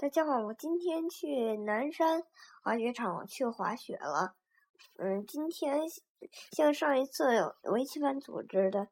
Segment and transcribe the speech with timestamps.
[0.00, 2.22] 大家好，我今天去南山
[2.62, 4.34] 滑雪场去滑雪了。
[4.96, 5.78] 嗯，今天
[6.52, 8.88] 像上一次围棋班组织的，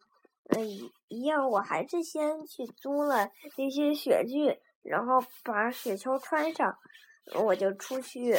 [0.50, 0.68] 嗯
[1.08, 6.76] 一样，我还是先去租了那些雪具，然后把雪橇穿上，
[7.42, 8.34] 我就出去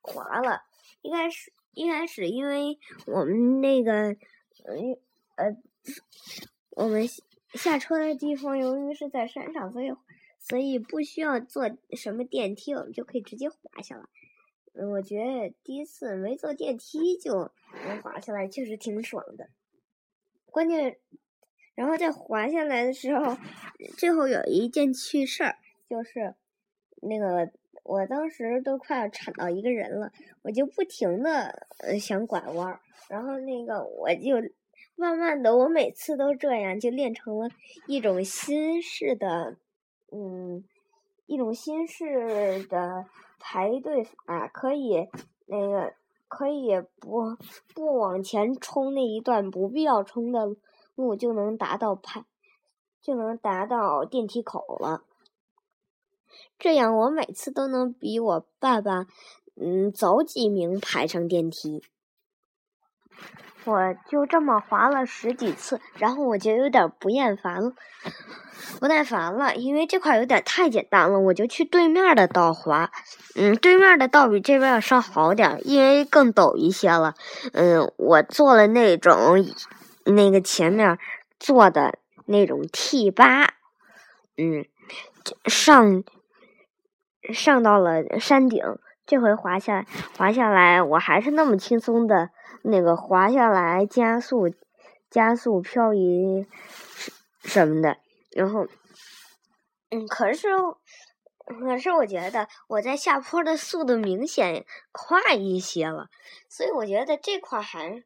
[0.00, 0.62] 滑了。
[1.02, 4.10] 一开始一开始，因为我们那个，
[4.64, 4.98] 嗯
[5.36, 5.56] 呃，
[6.70, 7.06] 我们
[7.54, 9.92] 下车的地方由于是在山上，所以。
[10.48, 14.04] 所以不需要坐什么电梯，我们就可以直接滑下来。
[14.86, 17.50] 我觉得第一次没坐电梯就
[17.86, 19.50] 能滑下来，确实挺爽的。
[20.46, 20.98] 关键，
[21.74, 23.36] 然后在滑下来的时候，
[23.98, 25.56] 最后有一件趣事儿，
[25.90, 26.34] 就是
[27.02, 27.52] 那个
[27.82, 30.12] 我当时都快要铲到一个人了，
[30.42, 31.66] 我就不停的
[32.00, 34.36] 想拐弯，然后那个我就
[34.94, 37.50] 慢慢的，我每次都这样，就练成了
[37.86, 39.56] 一种新式的。
[40.10, 40.64] 嗯，
[41.26, 43.04] 一种新式的
[43.38, 45.06] 排队法，可以
[45.46, 45.94] 那个
[46.28, 47.36] 可以不
[47.74, 50.56] 不往前冲那一段不必要冲的
[50.94, 52.24] 路，就能达到排，
[53.00, 55.04] 就能达到电梯口了。
[56.58, 59.06] 这样我每次都能比我爸爸
[59.56, 61.82] 嗯早几名排上电梯。
[63.64, 67.72] 我就这么滑了十几次，然后我就有点不厌烦了。
[68.80, 72.90] 不耐烦了，因为这块有点太简单了，我就去对面的道滑。
[73.36, 77.14] 嗯，对面的道比这边要稍好点，因为更陡一些了。
[77.52, 79.44] 嗯，我做了那种
[80.04, 80.98] 那个前面
[81.38, 83.54] 做的那种 T 八，
[84.36, 84.64] 嗯，
[85.46, 86.04] 上
[87.32, 88.62] 上到了山顶。
[89.08, 89.86] 这回滑下
[90.18, 92.28] 滑下来，我还是那么轻松的，
[92.62, 94.54] 那个滑下来加速
[95.08, 96.46] 加速漂移
[97.42, 97.96] 什么的。
[98.32, 98.66] 然后，
[99.88, 100.48] 嗯，可是，
[101.46, 106.08] 可是我觉得我在下坡的速度明显快一些了，
[106.50, 108.04] 所以我觉得这块还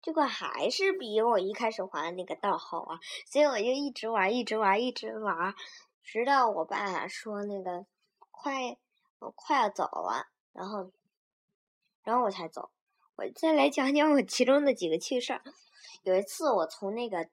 [0.00, 2.98] 这块还是比我一开始滑的那个道好啊，
[3.30, 5.52] 所以我就一直玩，一直玩，一直玩，
[6.02, 7.84] 直到我爸说那个
[8.30, 8.78] 快，
[9.18, 10.24] 我快要走了，
[10.58, 10.90] 然后，
[12.02, 12.70] 然后我才走。
[13.14, 15.42] 我再来讲讲我其中的几个趣事儿。
[16.02, 17.28] 有一次我从那个。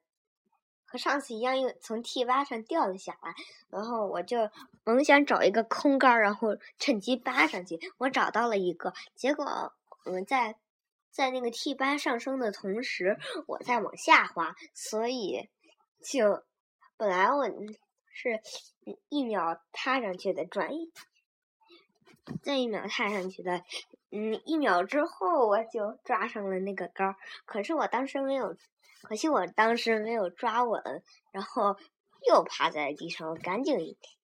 [0.87, 3.33] 和上次一样，又从 T 八上掉了下来，
[3.71, 4.37] 然后我就
[4.83, 7.79] 猛想找一个空杆，然后趁机扒上去。
[7.97, 9.73] 我找到了一个，结果
[10.05, 10.55] 我们在
[11.09, 15.49] 在那个 T 八上升的同时，我在往下滑，所以
[16.03, 16.43] 就
[16.97, 17.49] 本来我
[18.13, 18.39] 是
[19.09, 20.91] 一秒踏上去的，转一
[22.43, 23.63] 这一秒踏上去的，
[24.11, 27.15] 嗯，一秒之后我就抓上了那个杆儿，
[27.45, 28.55] 可是我当时没有。
[29.03, 30.81] 可惜我当时没有抓稳，
[31.31, 31.75] 然后
[32.27, 33.77] 又趴在地上，我赶紧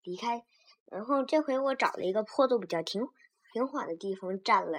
[0.03, 0.43] 离开。
[0.87, 3.07] 然后这回我找了一个坡度比较平
[3.53, 4.79] 平缓的地方站了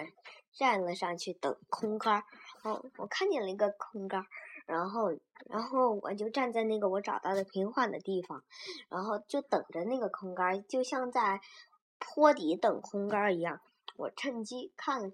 [0.53, 2.23] 站了上去等空杆儿。
[2.63, 4.25] 哦，我看见了一个空杆儿，
[4.65, 5.11] 然后
[5.47, 8.43] 然后我就站在那个我找到的平缓的地方，
[8.89, 11.41] 然后就等着那个空杆儿，就像在
[12.01, 13.61] 坡底等空杆一样。
[13.95, 15.13] 我趁机看。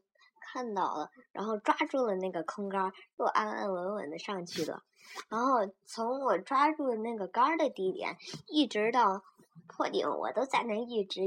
[0.50, 4.82] 看到了，然后抓住了那个空杆，又安安稳稳的上去了。
[5.28, 8.16] 然后从我抓住那个杆的地点，
[8.48, 9.26] 一直到
[9.68, 11.22] 坡顶，我都在那一直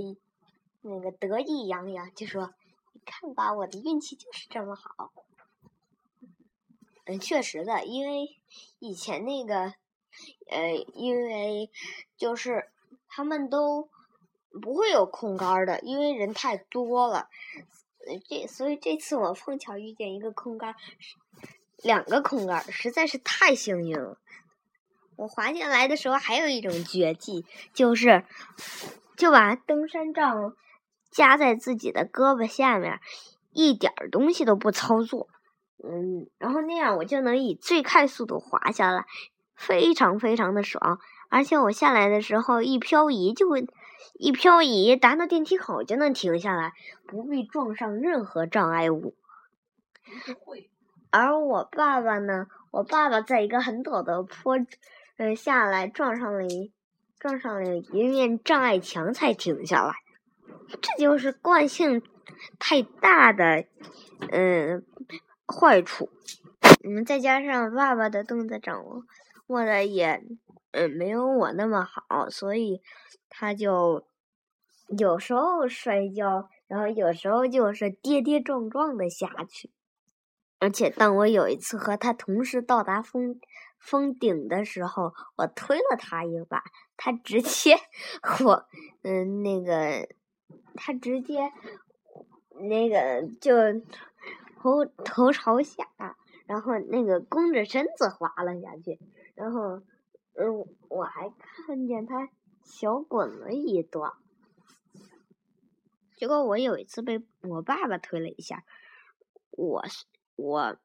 [0.81, 2.55] 那个得意洋洋，就说
[2.95, 5.13] ：“你看吧，我的运气就是这么好。”
[7.05, 8.41] 嗯，确实的，因为
[8.79, 9.75] 以前那个，
[10.49, 11.71] 呃，因为
[12.17, 12.71] 就是
[13.07, 13.91] 他们都
[14.63, 17.29] 不会有空杆的，因为人太多了。
[18.29, 20.75] 这所以这次我碰巧遇见一个空杆，
[21.83, 24.19] 两个空杆，实在是太幸运了。
[25.17, 27.45] 我滑下来的时候还有一种绝技，
[27.75, 28.25] 就是
[29.17, 30.57] 就把登山杖
[31.11, 32.99] 夹在自己的胳膊下面，
[33.53, 35.29] 一点东西都不操作，
[35.85, 39.05] 嗯，然后那样我就能以最快速度滑下来，
[39.55, 40.99] 非常非常的爽。
[41.29, 43.69] 而且我下来的时候一漂移就会。
[44.15, 46.73] 一漂移，达到电梯口就能停下来，
[47.07, 49.15] 不必撞上任何障碍物。
[51.11, 52.47] 而我爸爸呢？
[52.71, 54.57] 我爸爸在一个很陡的坡，
[55.17, 56.73] 嗯，下来撞上了一
[57.19, 59.95] 撞上了一面障碍墙才停下来。
[60.81, 62.01] 这就是惯性
[62.61, 63.65] 太大的
[64.31, 64.85] 嗯
[65.47, 66.11] 坏处。
[66.85, 69.03] 嗯，再加上爸爸的动作掌握
[69.49, 70.23] 握的也
[70.73, 72.83] 嗯没有我那么好，所以
[73.29, 74.07] 他就。
[74.99, 79.71] 有时候摔跤，然后有时候就是跌跌撞撞的下去。
[80.59, 83.39] 而且当我有一次和他同时到达峰
[83.79, 86.65] 峰顶的时候，我推了他一把，
[86.97, 87.77] 他直接
[88.45, 88.67] 我
[89.03, 90.09] 嗯那个
[90.75, 91.53] 他直接
[92.69, 93.55] 那个就
[94.61, 95.87] 头头朝下，
[96.47, 98.99] 然后那个弓着身子滑了下去，
[99.37, 99.81] 然后
[100.35, 101.33] 嗯，我还
[101.67, 102.29] 看见他
[102.63, 104.13] 小滚了一段。
[106.17, 108.65] 结果我有一次被我爸爸推了一下，
[109.53, 110.05] 我是
[110.37, 110.77] 我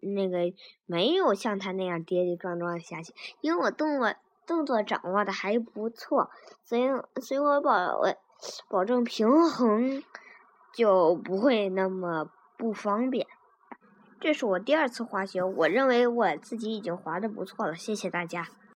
[0.00, 0.54] 那个
[0.86, 4.14] 没有像他那样跌跌撞撞下去，因为我动作
[4.46, 6.30] 动作掌握的还不错，
[6.64, 6.88] 所以
[7.20, 8.14] 所以我保我
[8.68, 10.02] 保证平衡
[10.72, 13.26] 就不会那么不方便。
[14.20, 18.46] 这是我第二次滑雪，我认为我自己已经滑的不错了，谢谢大家。